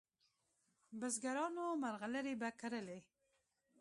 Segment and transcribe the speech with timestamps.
[0.99, 2.99] بزګرانو مرغلري په کرلې